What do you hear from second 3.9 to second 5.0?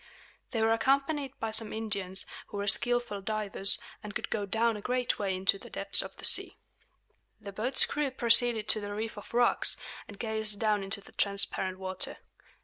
and could go down a